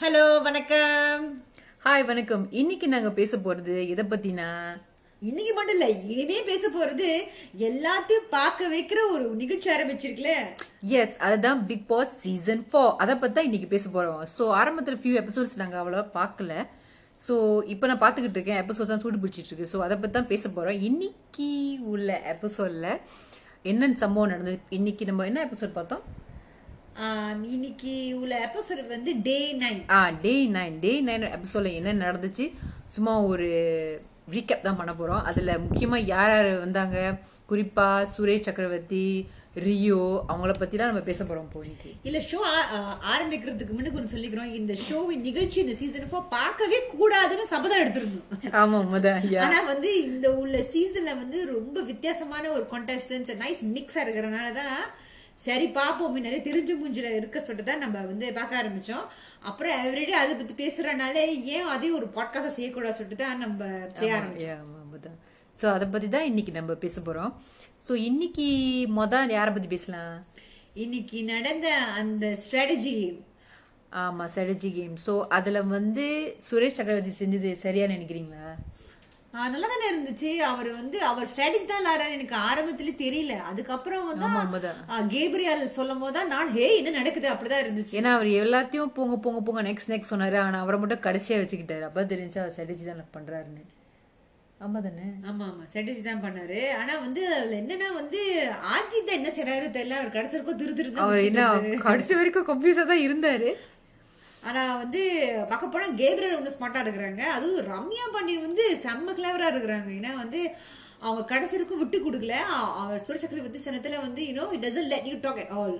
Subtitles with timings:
[0.00, 1.22] Hello வணக்கம்.
[1.84, 2.42] Hi வணக்கம்.
[2.60, 4.48] இன்னைக்கு நாங்க பேச போறது எதை பத்தினா?
[5.22, 7.08] இன்னைக்கு மட்டும் இல்ல இனிமே பேச போறது
[7.68, 10.32] எல்லாத்தையும் பார்க்க வைக்கிற ஒரு நிகழ்ச்சி ஆரம்பிச்சிருக்கல.
[10.98, 14.20] எஸ் அதுதான் பிக் பாஸ் சீசன் ஃபோர் அதை பத்தி தான் இன்னைக்கு பேச போறோம்.
[14.36, 16.66] ஸோ ஆரம்பத்துல ஃபியூ எபிசோட்ஸ் நாங்க அவ்வளவா பார்க்கல.
[17.26, 17.36] ஸோ
[17.74, 18.62] இப்போ நான் பார்த்துக்கிட்டு இருக்கேன்.
[18.64, 19.72] எபிசோட்ஸ் தான் சூடு பிடிச்சிட்டு இருக்கு.
[19.74, 20.78] ஸோ அதை பத்தி தான் பேச போறோம்.
[20.90, 21.50] இன்னைக்கு
[21.94, 22.90] உள்ள எபிசோட்ல
[23.72, 24.60] என்னென்ன சம்பவம் நடந்தது?
[24.80, 26.04] இன்னைக்கு நம்ம என்ன எபிசோட் பார்த்தோம்?
[27.54, 32.44] இன்னைக்கு உள்ள எபிசோட் வந்து டே நைன் ஆ டே நைன் டே நைன் எபிசோட்ல என்ன நடந்துச்சு?
[32.94, 33.48] சும்மா ஒரு
[34.34, 35.24] ரீகேப் தான் பண்ண போறோம்.
[35.30, 36.98] அதுல முக்கியமா யார் யார் வந்தாங்க?
[37.50, 39.04] குறிப்பா சுரேஷ் சக்கரவர்த்தி
[39.66, 40.00] ரியோ
[40.30, 41.90] அவங்கள பத்திலாம் நம்ம பேச போறோம் இன்னைக்கு.
[42.08, 42.40] இல்ல ஷோ
[43.12, 44.50] ஆரம்பிக்கிறதுக்கு முன்னாடி கொஞ்சம் சொல்லிக்கிறோம்.
[44.58, 48.52] இந்த ஷோவின் நிகழ்ச்சி இந்த சீசன் ஃபோர் பார்க்கவே கூடாதுன்னு சபதம் எடுத்திருந்தோம்.
[48.62, 49.12] ஆமா முத
[49.46, 54.78] ஆனா வந்து இந்த உள்ள சீசன்ல வந்து ரொம்ப வித்தியாசமான ஒரு கான்டெஸ்டன்ஸ் நைஸ் மிக்ஸா இருக்கிறனால தான்
[55.44, 56.16] சரி பாப்போம்.
[56.26, 59.04] நிறைய தெரிஞ்ச மூஞ்சில இருக்க சொல்லிட்டு தான் நம்ம வந்து பார்க்க ஆரம்பிச்சோம்.
[59.48, 61.16] அப்புறம் எவ்ரிடே அதை பத்தி பேசுறனால
[61.56, 63.68] ஏன் அதே ஒரு பாட்காஸ்டா செய்யக்கூடாது சொல்லிட்டு தான் நம்ம
[64.00, 65.18] செய்ய ஆரம்பிச்சோம்.
[65.56, 67.32] ஸோ அதை பத்தி தான் இன்னைக்கு நம்ம பேச போறோம்.
[67.86, 68.46] ஸோ இன்னைக்கு
[68.98, 70.16] மொத யாரை பத்தி பேசலாம்?
[70.84, 71.68] இன்னைக்கு நடந்த
[72.00, 72.94] அந்த ஸ்ட்ராட்டஜி
[74.02, 76.06] ஆமா ஸ்ட்ராட்டஜி கேம் ஸோ அதுல வந்து
[76.46, 78.48] சுரேஷ் சக்கரவர்த்தி செஞ்சது சரியா நினைக்கிறீங்களா?
[79.36, 80.30] நல்லா தானே இருந்துச்சு.
[80.50, 82.16] அவர் வந்து அவர் ஸ்ட்ராட்டஜி தான் விளாடுறாரு.
[82.18, 83.34] எனக்கு ஆரம்பத்துல தெரியல.
[83.50, 84.72] அதுக்கப்புறம் வந்து.
[85.14, 87.28] கேப்ரியல் சொல்லும் போது தான் நான் ஹே என்ன நடக்குது?
[87.32, 87.96] அப்படிதான் இருந்துச்சு.
[88.00, 90.38] ஏன்னா அவர் எல்லாத்தையும் போங்க போங்க போங்க நெக்ஸ்ட் நெக்ஸ்ட் சொன்னாரு.
[90.46, 91.86] ஆனா அவரை மட்டும் கடைசியா வச்சுக்கிட்டாரு.
[91.90, 93.64] அப்ப தெரிஞ்சு அவர் ஸ்ட்ராட்டஜி தான் பண்றாருன்னு.
[94.64, 95.06] ஆமா தானே?
[95.30, 95.62] ஆமா ஆமா.
[95.70, 96.60] ஸ்ட்ராட்டஜி தான் பண்ணாரு.
[96.80, 98.20] ஆனா வந்து அதுல என்னன்னா வந்து
[98.74, 99.96] ஆஜி தான் என்ன செய்றாரு தெரியல.
[100.00, 101.42] அவர் கடைசி வரைக்கும் திரு திரு அவர் என்ன.
[101.88, 103.50] கடைசி வரைக்கும் கன்ஃபியூஸா தான் இருந்தாரு.
[104.48, 105.02] ஆனா வந்து
[105.50, 107.22] பார்க்க போனா கேப்ரியல் ஒண்ணு ஸ்மார்ட்டா இருக்கிறாங்க.
[107.36, 109.90] அதுவும் ரம்யா பாண்டியன் வந்து செம்ம கிளவரா இருக்கிறாங்க.
[109.98, 110.40] ஏன்னா வந்து
[111.06, 112.36] அவங்க கடைசி வரைக்கும் விட்டு கொடுக்கல
[112.82, 115.76] அவர் சுரசக்கரவர்த்தி சனத்துல வந்து you know it doesn't let you talk at all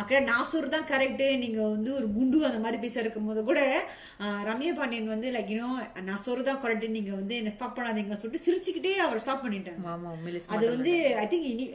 [0.00, 3.60] அக்கா நாசூர் தான் கரெக்ட் நீங்க வந்து ஒரு குண்டு அந்த மாதிரி பேச இருக்கும் போது கூட
[4.48, 5.68] ரம்யா பாண்டியன் வந்து லைக் யூனோ
[6.08, 10.42] நாசூர் தான் கரெக்ட் நீங்க வந்து என்ன ஸ்டாப் பண்ணாதீங்க சொல்லிட்டு சிரிச்சுக்கிட்டே அவர் ஸ்டாப் பண்ணிட்டாங்க.
[10.56, 10.92] அது வந்து
[11.22, 11.66] ஐ திங்க் இனி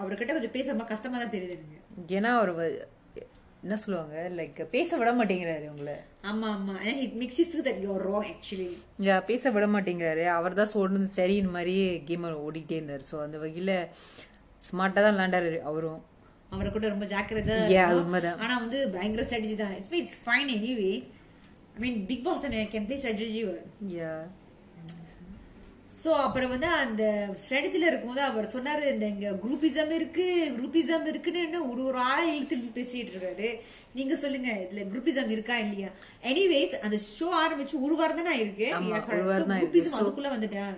[0.00, 1.78] அவர்கிட்ட கொஞ்சம் பேச ரொம்ப கஷ்டமா தான் தெரியுது எனக்கு.
[2.18, 2.54] ஏன்னா அவர்
[3.64, 4.16] என்ன சொல்லுவாங்க?
[4.38, 5.96] லைக் பேச விட மாட்டேங்கிறாரு உங்களை.
[6.30, 6.74] ஆமா ஆமா.
[7.04, 8.68] It makes you feel that you are wrong actually
[9.06, 10.24] yeah பேச விட மாட்டேங்கிறாரு.
[10.36, 11.74] அவர் தான் சொன்னது சரி இந்த மாதிரி
[12.08, 13.04] கேம் ஓடிக்கிட்டே இருந்தாரு.
[13.10, 13.74] ஸோ அந்த வகையில
[14.68, 16.00] ஸ்மார்ட்டா தான் விளாண்டாரு அவரும்.
[16.54, 17.56] அவரை கூட ரொம்ப ஜாக்கிரதை
[18.02, 18.40] உண்மைதான்.
[18.44, 19.74] ஆனா வந்து பயங்கர ஸ்ட்ராட்டஜி தான்.
[19.78, 20.92] It's it's fine anyway
[21.76, 22.62] I mean Bigg Boss தானே.
[22.72, 23.42] Can play strategy
[23.98, 24.12] yeah
[25.92, 27.04] so அப்புறம் வந்து அந்த
[27.40, 33.12] ஸ்ட்ராட்டஜில இருக்கும்போது அவர் சொன்னாரு இந்த இங்க குரூப்பிசம் இருக்கு குரூப்பிசம் இருக்குன்னு ஒரு ஒரு ஆளை இழுத்து பேசிட்டு
[33.14, 33.48] இருக்காரு.
[33.94, 35.90] நீங்க சொல்லுங்க இதுல குரூப்பிசம் இருக்கா இல்லையா?
[36.30, 39.72] எனிவேஸ் அந்த ஷோ ஆரம்பிச்சு ஒரு வாரம் தானே இருக்கு ஆமா, ஒரு வாரம் தான் இருக்கு.
[39.72, 40.76] குரூப்பிசம் அதுக்குள்ள வந்துட்டேன்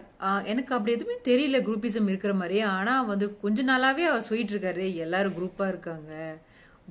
[0.52, 2.58] எனக்கு அப்படி எதுவுமே தெரியல குரூப்பிசம் இருக்கிற மாதிரி.
[2.76, 6.12] ஆனா வந்து கொஞ்ச நாளாவே அவர் சொல்லிட்டு இருக்காரு எல்லாரும் குரூப்பா இருக்காங்க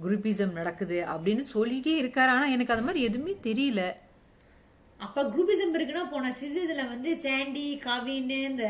[0.04, 2.32] குரூப்பிசம் நடக்குது அப்படின்னு சொல்லிட்டே இருக்காரு.
[2.36, 3.82] ஆனா எனக்கு அது மாதிரி எதுவுமே தெரியல.
[5.02, 8.66] அப்போ குரூப்பிசம் இருக்குன்னா போன சீசன்ல வந்து சாண்டி காவின்னு இந்த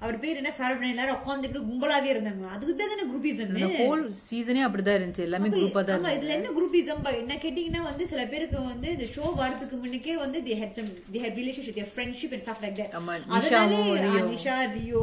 [0.00, 0.50] அவர் பேர் என்ன?
[0.56, 0.90] சரவணன்.
[0.90, 2.50] எல்லாரும் உட்காந்துட்டு கும்பலாவே இருந்தாங்களா?
[2.54, 5.24] அதுக்கு பேர் தானே குரூப்பிசம் ஹோல் சீசனே அப்படிதான் இருந்துச்சு.
[5.24, 9.24] எல்லாமே குரூப்பா தான் ஆமா இதுல என்ன குரூப்பிசம் என்ன கேட்டீங்கன்னா வந்து சில பேருக்கு வந்து இந்த ஷோ
[9.40, 12.92] வரதுக்கு முன்னுக்கே வந்து had some they had relationship their friendship and stuff like that.
[12.98, 13.80] ஆமா, அதனாலே
[14.28, 15.02] நிஷா ரியோ.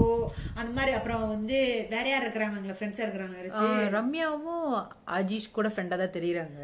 [0.56, 1.58] அந்த மாதிரி அப்புறம் வந்து
[1.90, 3.76] வேற யார் இருக்கிறாங்களா ஃப்ரெண்ட்ஸா இருக்கிறாங்க யாராச்சும்?
[3.76, 4.72] ஆஹ் ரம்யாவும்
[5.18, 6.60] அஜீஷ் கூட ஃப்ரெண்டா தான் தெரியுறாங்க.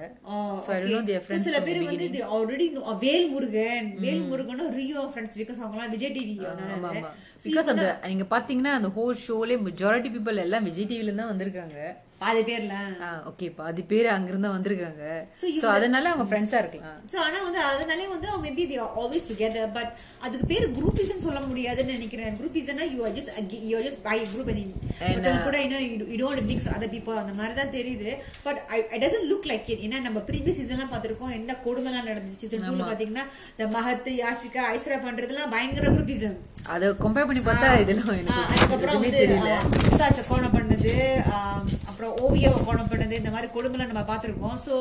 [1.42, 5.94] சில பேர் வந்து இது already know- ஆ, வேல் முருகன் வேல் முருகனும் ரியோ ஃப்ரெண்ட்ஸ் பிகாஸ் அவங்கலாம்
[5.96, 6.36] விஜய் டிவி
[7.46, 11.78] பிகாஸ் அந்த நீங்க பாத்தீங்கன்னா அந்த ஹோல் ஷோலே மெஜாரிட்டி பீப்புள் எல்லாம் விஜய் டிவில தான் வந்திருக்காங்க.
[12.22, 12.74] பாதி பேர்ல.
[13.30, 15.04] ஓகே பாதி பேர் அங்கிருந்து வந்திருக்காங்க.
[15.40, 16.98] So, சோ அதனால அவங்க ஃப்ரெண்ட்ஸா இருக்கலாம்.
[17.12, 19.92] சோ ஆனா வந்து அதனாலே வந்து maybe they are always together but
[20.26, 22.36] அதுக்கு பேர் குரூப்பிசம் சொல்ல முடியாதுன்னு நினைக்கிறேன்.
[22.40, 23.32] குரூப்பிசம்னா you are just
[23.70, 25.84] you are just by group மத்தவங்க கூட இன்னும்
[26.14, 28.12] you don't mix other people அந்த மாதிரி தான் தெரியுது
[28.46, 28.60] but
[28.96, 32.42] I doesn't look like it ஏன்னா நம்ம ப்ரீவியஸ் சீசன்லாம் பார்த்திருக்கோம் என்ன கொடுமைலாம் நடந்துச்சு.
[32.44, 36.38] சீசன் டூல பாத்தீங்கன்னா இந்த மஹத் யாஷிகா ஐஸ்வரா பண்றதுலாம் பயங்கர குரூப்பிசம்
[36.74, 36.90] அத.
[37.04, 38.10] கம்பேர் பண்ணி பார்த்தா இதெல்லாம்
[38.54, 39.52] அதுக்கப்புறம் வந்து தெரியல.
[39.86, 40.92] மும்தாஜ கோணம் பண்ணது
[42.68, 44.60] கோணம் பண்ணது இந்த மாதிரி கொடுமைலாம் நம்ம பார்த்திருக்கோம்.
[44.68, 44.76] சோ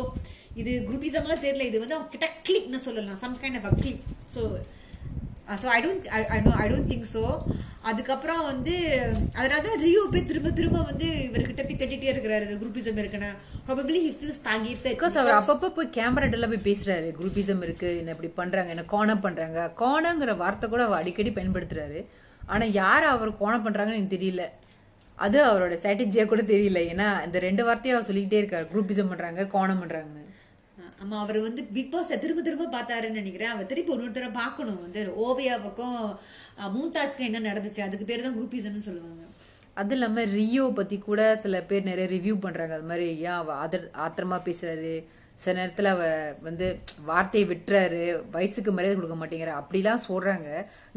[0.60, 4.04] இது குரூப்பிசமா தெரியல இது வந்து அவங்க கிட்ட கிளிக்னு சொல்லலாம் some kind of click
[4.34, 4.42] so
[5.60, 6.04] so I don't
[6.34, 7.22] I know I don't think so
[7.90, 8.74] அதுக்கப்புறம் வந்து
[9.38, 13.30] அதனால தான் ரியோ போய் திரும்ப திரும்ப வந்து இவர்கிட்ட போய் கட்டிட்டே இருக்கிறாரு இது குரூப்பிசம் இருக்குன்னா.
[13.66, 18.30] ப்ராபபிளி ஹி ஃபீல்ஸ் தாங்கிட்டு பிகாஸ் அவர் அப்பப்ப போய் கேமராட்டெல்லாம் போய் பேசுறாரு குரூப்பிசம் இருக்கு என்ன இப்படி
[18.40, 19.60] பண்றாங்க என்ன கோணம் பண்றாங்க.
[19.82, 22.00] கோணங்கிற வார்த்தை கூட அவர் அடிக்கடி பயன்படுத்துறாரு.
[22.54, 24.44] ஆனா யார் அவர் கோணம் பண்றாங்கன்னு எனக்கு தெரியல.
[25.20, 26.80] அது அவரோட ஸ்ட்ராட்டஜியா கூட தெரியல.
[26.92, 28.66] ஏன்னா இந்த ரெண்டு வார்த்தையும் அவர் சொல்லிக்கிட்டே இருக்காரு.
[28.72, 30.24] குரூப்பிசம் பண்றாங்க கோணம் பண்றாங்கன்னு.
[31.02, 33.50] ஆமா அவர் வந்து பிக் பாஸ் திரும்ப திரும்ப பார்த்தாருன்னு நினைக்கிறேன்.
[33.50, 34.80] அவர் திருப்பி ஒரு தடவை பார்க்கணும்.
[34.82, 35.98] வந்து ஓவியாவுக்கும்
[36.58, 39.22] அஹ், மும்தாஜ்க்கும் என்ன நடந்துச்சு அதுக்கு பேர் தான் குரூப்பிசம்னு சொல்லுவாங்க.
[39.76, 42.74] அது இல்லாம ரியோ பத்தி கூட சில பேர் நிறைய ரிவ்யூ பண்றாங்க.
[42.74, 44.94] அது மாதிரி ஏன் அவ ஆதர் ஆத்திரமா பேசுறாரு?
[45.42, 46.02] சில நேரத்தில் அவ
[46.42, 46.66] வந்து
[47.04, 48.00] வார்த்தையை விட்டுறாரு
[48.30, 50.48] வயசுக்கு மரியாதை கொடுக்க மாட்டேங்கிற அப்படிலாம் சொல்கிறாங்க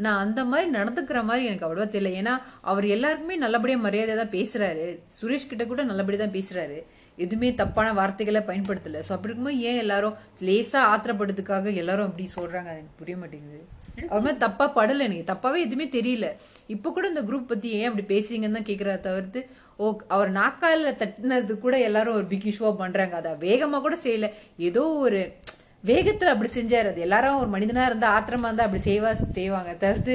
[0.04, 2.12] நான் அந்த மாதிரி நடந்துக்கிற மாதிரி எனக்கு அவ்வளோவா தெரியல.
[2.20, 2.34] ஏன்னா
[2.70, 4.86] அவர் எல்லாருக்குமே நல்லபடியாக மரியாதை தான் பேசுகிறாரு
[5.18, 6.78] சுரேஷ் கிட்ட கூட நல்லபடியாக தான் பேசுகிறாரு
[7.18, 9.00] எதுவுமே தப்பான வார்த்தைகளை பயன்படுத்தல.
[9.06, 10.16] ஸோ அப்படி இருக்கும்போது ஏன் எல்லாரும்
[10.48, 12.68] லேசா ஆத்திரப்படுறதுக்காக எல்லாரும் அப்படி சொல்றாங்க?
[12.72, 13.60] அது எனக்கு புரிய மாட்டேங்குது.
[14.10, 16.28] அவர் மாதிரி தப்பா படல எனக்கு தப்பாவே எதுவுமே தெரியல.
[16.74, 19.40] இப்போ கூட இந்த குரூப் பத்தி ஏன் அப்படி பேசுறீங்கன்னு தான் கேக்குறா தவிர்த்து
[19.78, 23.14] ஓ அவர் நாக்கால தட்டினது கூட எல்லாரும் ஒரு பிக் இஷ்யூவா பண்றாங்க.
[23.20, 24.28] அதை வேகமா கூட செய்யல.
[24.68, 25.20] ஏதோ ஒரு
[25.84, 26.88] வேகத்துல அப்படி செஞ்சாரு.
[26.92, 29.72] அது எல்லாரும் ஒரு மனிதனா இருந்தா ஆத்திரமா இருந்தா அப்படி செய்வா செய்வாங்க.
[29.82, 30.14] தவிர்த்து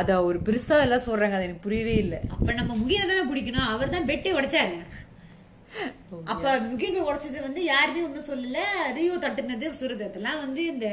[0.00, 1.36] அத ஒரு பெருசா எல்லாம் சொல்றாங்க.
[1.38, 2.18] அது எனக்கு புரியவே இல்லை.
[2.34, 3.68] அப்ப நம்ம முகியனை தானே பிடிக்கணும்?
[3.74, 4.76] அவர் தான் பெட்டே உடைச்சாரு.
[6.32, 8.58] அப்ப முகியனை உடைச்சது வந்து யாருமே ஒண்ணும் சொல்லல.
[8.98, 10.04] ரியோ தட்டுனது சுருது.
[10.10, 10.86] அதெல்லாம் வந்து இந்த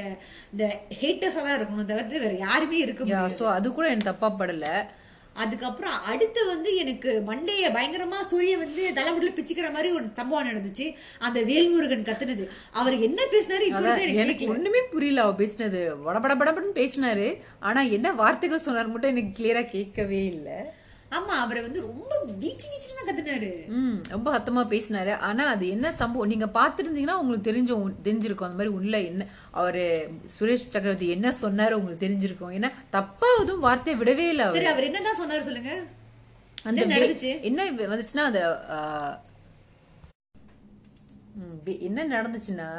[0.54, 0.66] இந்த
[1.02, 1.92] ஹேட்டர்ஸா தான் இருக்கணும்.
[1.92, 3.38] தவிர்த்து வேற யாருமே இருக்க முடியாது.
[3.42, 4.68] சோ அது கூட எனக்கு தப்பா படல.
[5.42, 10.86] அதுக்கப்புறம் அடுத்து வந்து எனக்கு மண்டைய பயங்கரமா சூரிய வந்து தலைமுடியில பிச்சுக்கிற மாதிரி ஒரு சம்பவம் நடந்துச்சு.
[11.26, 12.46] அந்த வேல்முருகன் கத்துனது.
[12.80, 13.68] அவர் என்ன பேசினாரு
[14.24, 15.82] எனக்கு ஒண்ணுமே புரியல அவ பேசினது.
[16.08, 17.30] வடபட படபடன்னு பேசினாரு.
[17.70, 20.50] ஆனா என்ன வார்த்தைகள் சொன்னார் மட்டும் எனக்கு கிளியரா கேட்கவே இல்ல.
[21.12, 23.68] ஆமா அவரை வந்து ரொம்ப வீச்சு வீச்சுன்னு தான் கத்துனாரு.
[23.68, 25.18] ம் ரொம்ப சத்தமா பேசினாரு.
[25.18, 26.28] ஆனா அது என்ன சம்பவம்?
[26.28, 28.44] நீங்க பாத்துருந்தீங்கன்னா உங்களுக்கு தெரிஞ்ச தெரிஞ்சிருக்கும்.
[28.44, 30.10] அந்த மாதிரி உள்ள என்ன அவரு
[30.40, 32.52] சுரேஷ் சக்கரவர்த்தி என்ன சொன்னாரு உங்களுக்கு தெரிஞ்சிருக்கும்.
[32.52, 34.66] ஏன்னா தப்பா எதுவும் வார்த்தையை விடவே இல்லை அவர்.
[34.66, 35.84] அவர் என்னதான் சொன்னாரு சொல்லுங்க.
[36.64, 37.42] அந்த என்ன வே- நடந்துச்சு?
[37.42, 38.58] என்ன வந்துச்சுன்னா அந்த
[41.88, 42.70] என்ன நடந்துச்சுன்னா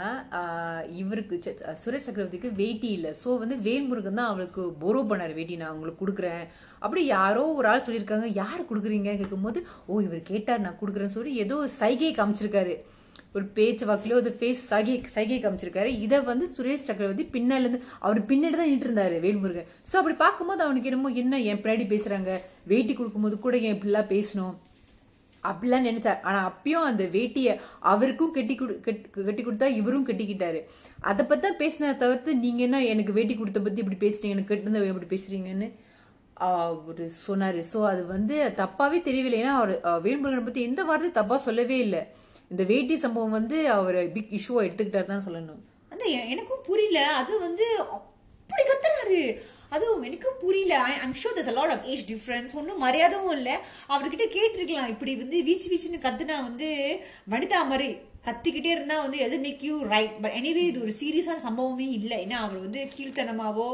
[1.01, 1.37] இவருக்கு
[1.83, 3.09] சுரேஷ் சக்கரவர்த்திக்கு வேட்டி இல்ல.
[3.21, 5.33] சோ வந்து வேல்முருகன் தான் அவளுக்கு போரோ பண்ணாரு.
[5.39, 6.43] வேட்டி நான் உங்களுக்கு கொடுக்குறேன்.
[6.85, 8.29] அப்படி யாரோ ஒரு ஆள் சொல்லியிருக்காங்க.
[8.43, 9.13] யார் கொடுக்குறீங்க?
[9.21, 9.61] கேட்கும்போது
[9.91, 12.75] ஓ இவர் கேட்டார் நான் கொடுக்குறேன்னு சொல்லி ஏதோ சைகை காமிச்சிருக்காரு.
[13.37, 15.91] ஒரு பேச்சு வாக்கிலோ ஒரு ஃபேஸ் சகை சைகை காமிச்சிருக்காரு.
[16.07, 19.71] இதை வந்து சுரேஷ் சக்கரவர்த்தி பின்னால இருந்து அவர் பின்னாடி தான் நின்று இருந்தாரு வேல்முருகன்.
[19.91, 22.33] சோ அப்படி பார்க்கும்போது அவனுக்கு என்னமோ என்ன என் பின்னாடி பேசுறாங்க?
[22.73, 24.55] வேட்டி கொடுக்கும்போது கூட ஏன் இப்படிலாம் பேசணும்.
[25.43, 26.21] அப்படிலாம் நினைச்சார்.
[26.21, 30.65] ஆனா அப்பயும் அந்த வேட்டியை அவருக்கும் கட்டி கொடு கட்டி- கொடுத்தா இவரும் கட்டிக்கிட்டாரு.
[31.01, 34.29] அதை பற்றி தான் பேசினதை தவிர்த்து நீங்க என்ன எனக்கு வேட்டி கொடுத்த பத்தி இப்படி பேசுறீங்க?
[34.29, 35.73] எனக்கு கட்டுனத எப்படி பேசுறீங்கன்னு
[36.35, 37.63] அவரு சொன்னாரு.
[37.73, 39.43] சோ அது வந்து தப்பாவே தெரியவில்லை.
[39.43, 42.07] ஏன்னா அவர் வேல்முருகனை பத்தி எந்த வார்த்தையும் தப்பா சொல்லவே இல்லை.
[42.49, 45.63] இந்த வேட்டி சம்பவம் வந்து அவர் பிக் இஷ்யூவா எடுத்துக்கிட்டாரு தான் சொல்லணும்.
[45.89, 47.17] அந்த எனக்கும் புரியல.
[47.17, 49.41] அது வந்து அப்படி கத்துறாரு.
[49.77, 50.77] அதுவும் எனக்கும் புரியல.
[51.05, 53.57] I'm sure this lot of age difference ஒன்றும் மரியாதையும் இல்லை.
[53.95, 54.93] அவர்கிட்ட கேட்டிருக்கலாம்.
[54.95, 56.71] இப்படி வந்து வீச்சு வீச்சுன்னு கத்துனா வந்து
[57.35, 57.91] வனிதா மாதிரி
[58.27, 62.19] கத்திக்கிட்டே இருந்தா வந்து எது make you right but anyway இது ஒரு சீரியஸான சம்பவமே இல்லை.
[62.25, 63.69] ஏன்னா அவர் வந்து கீழ்த்தனமாவோ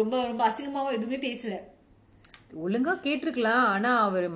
[0.00, 1.56] ரொம்ப ரொம்ப அசிங்கமாவோ எதுவுமே பேசல.
[2.64, 3.66] ஒழுங்கா கேட்டிருக்கலாம்.
[3.74, 4.26] ஆனா அவர்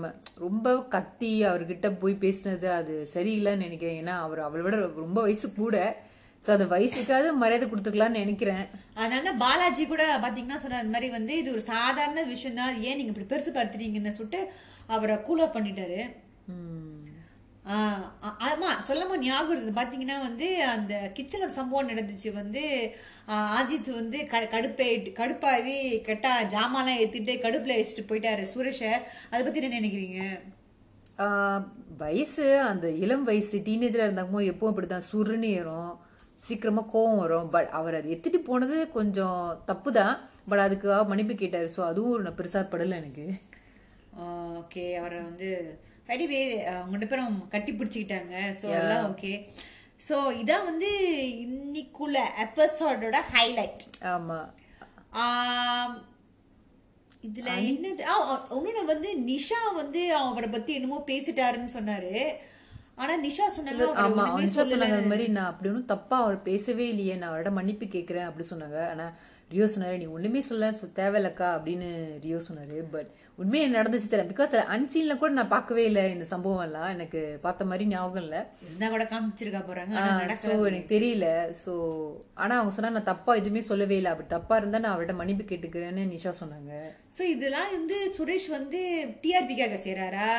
[0.45, 3.99] ரொம்ப கத்தி அவர்கிட்ட போய் பேசினது அது சரியில்லைன்னு நினைக்கிறேன்.
[4.03, 5.77] ஏன்னா அவர் அவளை விட ரொம்ப வயசு கூட.
[6.47, 8.67] சோ அந்த வயசுக்காவது மரியாதை கொடுத்துக்கலாம்னு நினைக்கிறேன்.
[8.95, 13.21] அதனால பாலாஜி கூட பாத்தீங்கன்னா சொன்ன அந்த மாதிரி வந்து இது ஒரு சாதாரண விஷயம் தான் ஏன் நீங்க
[13.21, 14.53] இப்படி பெருசு படுத்துறீங்கன்னு சொல்லிட்டு
[14.87, 16.13] அவரை கூல் ஆஃப் பண்ணிட்டாரு.
[16.47, 16.93] ம்.
[17.67, 22.33] ஆஹ் ஆ- ஆமா சொல்லமா ஞாபகம் இருக்குது பாத்தீங்கன்னா வந்து அந்த கிச்சன் ஒரு சம்பவம் நடந்துச்சு.
[22.33, 22.95] வந்து
[23.29, 28.91] அஜித் வந்து க- கடுப்பை கடுப்பாவி கெட்டா ஜாமான்லாம் ஏத்திட்டு கடுப்புல வச்சுட்டு போயிட்டாரு சுரேஷ.
[29.31, 30.41] அதை பத்தி என்ன நினைக்கிறீங்க?
[31.99, 36.04] வயசு அந்த இளம் வயசு டீனேஜரா இருந்தாலும் எப்பவும் அப்படிதான் சுருன்னு ஏறும்.
[36.47, 37.51] சீக்கிரமா கோவம் வரும்.
[37.55, 40.15] பட் அவர் அதை எடுத்துட்டு போனது கொஞ்சம் தப்பு தான்
[40.51, 41.69] பட் அதுக்கு மன்னிப்பு கேட்டாரு.
[41.77, 43.27] சோ அதுவும் ஒரு பெருசா படல எனக்கு.
[44.63, 45.49] ஓகே அவரை வந்து
[46.15, 46.41] எனிவே
[46.73, 48.35] அவங்க ரெண்டு பேரும் கட்டி பிடிச்சிக்கிட்டாங்க.
[48.63, 49.33] ஸோ எல்லாம் ஓகே
[50.07, 50.91] ஸோ இதான் வந்து
[51.45, 53.85] இன்னைக்குள்ள எபிசோடோட ஹைலைட்
[54.15, 54.39] ஆமா.
[57.29, 58.03] இதுல என்னது?
[58.13, 58.15] ஆ
[58.57, 62.15] இன்னொன்னு வந்து நிஷா வந்து அவரை பத்தி என்னமோ பேசிட்டாருன்னு சொன்னாரு.
[62.99, 67.17] ஆனா நிஷா சொன்னாங்க ஆமா அவங்க சொன்னாங்க அந்த மாதிரி நான் அப்படி ஒன்றும் தப்பா அவர் பேசவே இல்லையே
[67.17, 68.81] நான் அவரோட மன்னிப்பு கேட்கிறேன் அப்படி சொன்னாங்க.
[68.93, 69.07] ஆனா
[69.51, 71.89] ரியோ சொன்னாரு நீ ஒண்ணுமே சொல்ல சொ- தேவையில்லக்கா அப்படின்னு
[72.23, 72.77] ரியோ சொன்னாரு.
[72.93, 73.09] பட்
[73.39, 74.31] உண்மையை நடந்துச்சு தெரியல.
[74.31, 78.41] பிகாஸ் அன்சீன்ல கூட நான் பார்க்கவே இல்லை இந்த சம்பவம் எல்லாம் எனக்கு பார்த்த மாதிரி ஞாபகம் இல்லை.
[78.65, 79.95] இருந்தா கூட காமிச்சிருக்கா போறாங்க
[80.45, 81.27] ஸோ எனக்கு தெரியல.
[81.65, 81.75] ஸோ
[82.37, 84.13] ஆனா அவங்க சொன்னா நான் தப்பா எதுவுமே சொல்லவே இல்லை.
[84.13, 86.73] அப்படி தப்பா இருந்தா நான் அவர்கிட்ட மன்னிப்பு கேட்டுக்கிறேன்னு நிஷா சொன்னாங்க.
[87.19, 88.81] ஸோ இதெல்லாம் வந்து சுரேஷ் வந்து
[89.25, 90.31] டிஆர்பிக்காக செய்றாரா?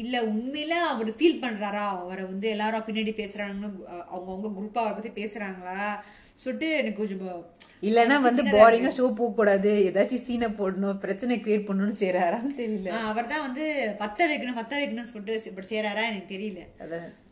[0.00, 1.86] இல்ல உண்மையில அவர் ஃபீல் பண்றாரா?
[2.02, 3.70] அவரை வந்து எல்லாரும் பின்னாடி பேசுறாங்கன்னு
[4.12, 5.80] அவங்கவுங்க குரூப்பா அவரை பத்தி பேசுறாங்களா?
[6.42, 7.42] சொல்லிட்டு எனக்கு கொஞ்சம்
[7.88, 12.90] இல்லைன்னா வந்து போரிங்கா ஷோ போக கூடாது ஏதாச்சும் சீனை போடணும் பிரச்சனை கிரியேட் பண்ணணும்னு செய்யறாரான்னு தெரியல.
[13.10, 13.64] அவர் தான் வந்து
[14.02, 16.62] பத்த வைக்கணும் பத்த வைக்கணும்னு சொல்லிட்டு இப்படி செய்றாரா எனக்கு தெரியல.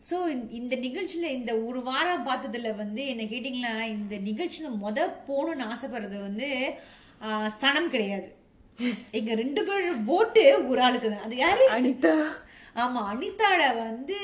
[0.08, 0.16] ஸோ
[0.60, 3.74] இந்த நிகழ்ச்சியில இந்த ஒரு வாரம் பார்த்ததுல வந்து என்ன கேட்டிங்களா?
[3.96, 6.50] இந்த நிகழ்ச்சியில முத போகணும்னு ஆசைப்படுறது வந்து
[7.62, 8.28] சனம் கிடையாது.
[9.18, 11.26] எங்க ரெண்டு பேரும் ஓட்டு ஒரு ஆளுக்கு தான்.
[11.26, 11.64] அது யாரு?
[11.78, 12.14] அனிதா.
[12.74, 14.18] ஆமா அனிதாட வந்து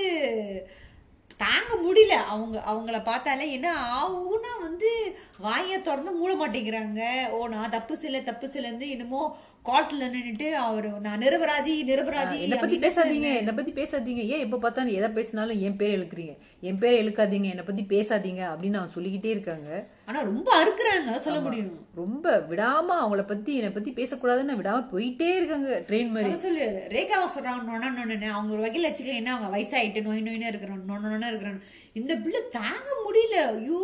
[1.37, 2.15] தாங்க முடியல.
[2.33, 7.31] அவங்க அவங்கள பார்த்தாலே என்ன ஆகும்னா வந்து வாயை திறந்து மூட மாட்டேங்கிறாங்க.
[7.31, 12.79] ஓ நான் தப்பு சில தப்பு சிலந்து என்னமோ காட்டுல நின்னுட்டு அவரு நான் நிரபராதி நிரபராதி என்ன பத்தி
[12.79, 14.25] பேசாதீங்க என்ன பத்தி பேசாதீங்க.
[14.27, 16.37] ஏன் எப்ப பார்த்தாலும் எதை பேசினாலும் என் பேரை இழுக்கிறீங்க?
[16.61, 19.87] என் பேரை இழுக்காதீங்க என்ன பத்தி பேசாதீங்க அப்படின்னு அவன் சொல்லிக்கிட்டே இருக்காங்க.
[20.09, 21.71] ஆனா ரொம்ப அறுக்குறாங்க சொல்ல முடியும்.
[22.01, 26.35] ரொம்ப விடாம அவங்கள பத்தி என்னை பத்தி பேசக்கூடாதுன்னு விடாம போயிட்டே இருக்காங்க ட்ரெயின் மாதிரி.
[26.45, 30.87] சொல்லு ரேகாவை சொல்றாங்க நொண்ண நொண்ணு அவங்க ஒரு வகையில் வச்சுக்கல என்ன அவங்க வயசாயிட்டு நோய் நோயினா இருக்கிறான்
[30.93, 31.61] நொண்ண நொண்ணா இருக்கிறான்
[32.01, 33.37] இந்த பிள்ளை தாங்க முடியல.
[33.59, 33.83] ஐயோ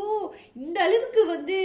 [0.65, 1.59] இந்த அளவுக்கு வந்து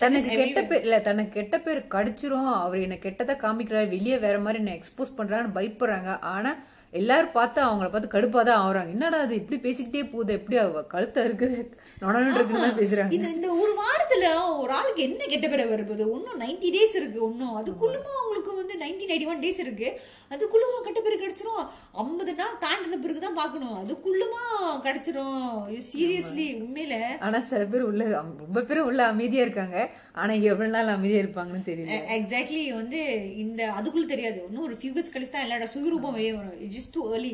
[0.00, 2.50] தனக்கு கெட்ட பேர் இல்ல தனக்கு கெட்ட பேர் கடிச்சிரும்.
[2.64, 6.10] அவர் என்ன கெட்டதா காமிக்கிறாரு வெளியே வேற மாதிரி என்ன எக்ஸ்போஸ் பண்றான்னு பயப்படுறாங்க.
[6.34, 6.50] ஆனா
[6.92, 10.36] எல்லாரும் பார்த்து அவங்கள பார்த்து கடுப்பா தான் ஆகுறாங்க என்னடா அது இப்படி பேசிக்கிட்டே போகுது.
[10.38, 11.58] எப்படி அவ கழுத்தா இருக்குது?
[12.02, 13.12] நொடன்னு இருக்குன்னு பேசுறாங்க.
[13.16, 14.26] இது இந்த ஒரு வாரத்துல
[14.62, 19.12] ஒரு ஆளுக்கு என்ன கெட்ட பேர் வருது இன்னும் நைன்டி டேஸ் இருக்கு இன்னும் அதுக்குள்ளுமா அவங்களுக்கு வந்து நைன்டீன்
[19.14, 19.88] எயிட்டி ஒன் டேஸ் இருக்கு
[20.34, 21.62] அதுக்குள்ளுமா கெட்ட பேர் கிடைச்சிரும்.
[22.02, 23.76] ஐம்பது நாள் தாண்டின பிறகு தான் பார்க்கணும்.
[23.82, 24.42] அதுக்குள்ளுமா
[24.86, 25.46] கிடைச்சிரும்.
[25.90, 26.96] சீரியஸ்லி உண்மையில.
[27.26, 29.78] ஆனா சில பேர் உள்ள ரொம்ப பேர் உள்ள அமைதியா இருக்காங்க.
[30.22, 31.96] ஆனா எவ்வளவு நாள் அமைதியா இருப்பாங்கன்னு தெரியல.
[32.18, 33.00] எக்ஸாக்ட்லி வந்து
[33.44, 34.38] இந்த அதுக்குள்ள தெரியாது.
[34.48, 36.58] இன்னும் ஒரு ஃபியூ கழிச்சு தான் எல்லாரோட சுயரூபம் வெளியே வரும்.
[36.78, 37.32] ஜஸ்ட் டூ ஏர்லி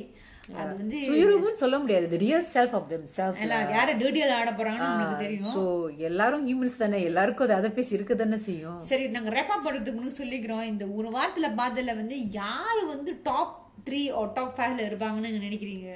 [0.60, 2.18] அது வந்து சுயரூபம்னு சொல்ல முடியாது.
[2.22, 5.54] Real self of them self எல்லாம் யார டேர்டியால ஆட போறாங்கன்னு உங்களுக்கு தெரியும்.
[5.54, 5.62] சோ
[6.08, 6.98] எல்லாரும் ஹியூமன்ஸ் தானே.
[7.10, 8.80] எல்லாருக்கும் அது அதை பேசி இருக்க தானே செய்யும்.
[8.88, 10.64] சரி நாங்க ரேப்பா பண்றதுக்கு முன்னாடி சொல்லிக்கிறோம்.
[10.72, 13.54] இந்த ஒரு வாரத்துல பார்த்ததுல வந்து யார் வந்து டாப்
[13.86, 15.88] த்ரீ or டாப் ஃபைவ்ல இருப்பாங்கன்னு நீங்க நினைக்கிறீங்க?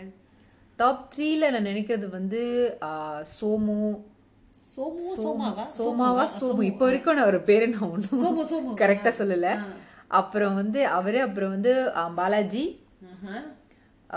[0.79, 2.41] டாப் த்ரீல நான் நினைக்கிறது வந்து
[3.37, 3.79] சோமு.
[4.75, 5.63] சோமு சோமாவா?
[5.79, 6.25] சோமாவா?
[6.41, 6.63] சோமு.
[6.71, 8.75] இப்போ வரைக்கும் நான் ஒரு பேரு நான் சோமு, ஒன்றும் சோமு.
[8.83, 9.49] கரெக்டா சொல்லல.
[10.19, 11.73] அப்புறம் வந்து அவரு அப்புறம் வந்து
[12.19, 12.67] பாலாஜி.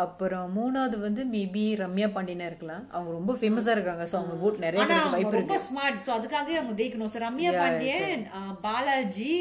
[0.03, 2.83] அப்புறம் மூணாவது வந்து மேபி ரம்யா பாண்டியனா இருக்கலாம்.
[2.95, 4.03] அவங்க ரொம்ப ஃபேமஸா இருக்காங்க.
[4.11, 4.83] சோ அவங்க ஓட் நிறைய
[5.13, 5.65] வாய்ப்பு ரொம்ப இருக்கு.
[5.69, 7.11] ஸ்மார்ட் சோ அதுக்காகவே அவங்க ஜெயிக்கணும்.
[7.13, 8.23] சார் ரம்யா பாண்டியன்
[8.65, 9.35] பாலாஜி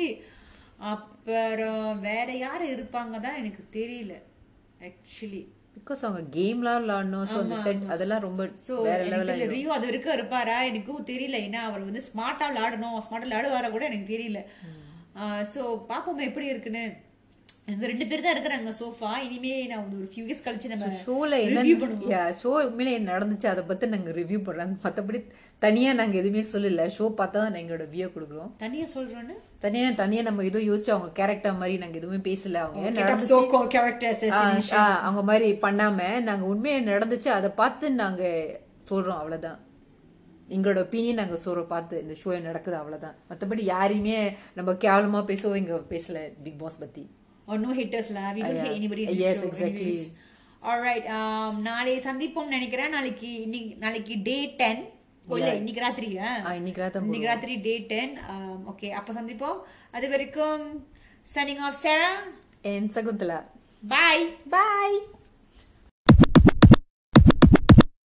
[0.93, 4.15] அப்புறம் வேற யாரு இருப்பாங்க தான் எனக்கு தெரியல
[4.89, 5.43] ஆக்சுவலி
[5.77, 10.57] பிகாஸ் அவங்க கேம்லாம் விளாடணும் ஸோ அந்த செட் அதெல்லாம் ரொம்ப சோ தெரியல ரியோ அது வரைக்கும் இருப்பாரா?
[10.71, 11.37] எனக்கும் தெரியல.
[11.47, 12.99] ஏன்னா அவர் வந்து ஸ்மார்ட்டா விளையாடணும்.
[13.07, 14.41] ஸ்மார்ட்டா விளையாடுவாரா கூட எனக்கு தெரியல.
[15.53, 15.61] சோ
[15.93, 16.85] பாப்போம் எப்படி இருக்குன்னு.
[17.75, 19.11] இந்த ரெண்டு பேர் தான் இருக்கிறாங்க சோஃபா.
[19.27, 22.33] இனிமே நான் வந்து ஒரு ஃபியூ இயர்ஸ் கழிச்சு நம்ம ஷோல ரிவ்யூ பண்ணுவோம்.
[22.41, 24.75] ஷோ உண்மையில என்ன நடந்துச்சு அதை பத்தி நாங்க ரிவ்யூ பண்றோம்.
[24.85, 25.21] மத்தபடி
[25.65, 26.85] தனியா நாங்க எதுவுமே சொல்லல.
[26.97, 28.51] ஷோ பார்த்தா தான் எங்களோட வியூ கொடுக்குறோம்.
[28.65, 29.37] தனியா சொல்றோன்னு?
[29.65, 32.63] தனியா தனியா நம்ம எதுவும் யோசிச்சு அவங்க கேரக்டர் மாதிரி நாங்க எதுவுமே பேசல.
[32.65, 32.81] அவங்க
[35.09, 38.25] அவங்க மாதிரி பண்ணாம நாங்க உண்மையா நடந்துச்சு அதை பார்த்து நாங்க
[38.91, 39.59] சொல்றோம் அவ்வளவுதான்.
[40.55, 43.17] எங்களோட ஒப்பீனியன் நாங்க சொல்றோம் பார்த்து இந்த ஷோ நடக்குது அவ்வளவுதான்.
[43.31, 44.17] மத்தபடி யாரையுமே
[44.59, 47.05] நம்ம கேவலமா பேசவோ இங்க பேசல பிக் பாஸ் பத்தி.
[47.51, 48.67] Or no haters la we don't Yeah.
[48.67, 49.49] hate anybody in the Yes, show.
[49.51, 49.87] exactly.
[49.87, 50.03] anyways.
[50.63, 52.95] Alright um நாளை சந்திப்போம் நினைக்கிறேன்.
[52.97, 53.31] நாளைக்கு
[53.85, 54.81] நாளைக்கு டே 10
[55.27, 56.09] ஓ இல்ல இன்னைக்கு ராத்திரி
[56.61, 58.11] இன்னைக்கு ராத்திரி டே 10
[58.73, 59.59] ஓகே அப்ப சந்திப்போம்.
[59.97, 60.65] அது வரைக்கும்
[61.27, 62.11] சனிங் ஆஃப் சேரா
[62.73, 63.39] என் சகுந்தலா
[63.83, 64.99] பாய் பாய்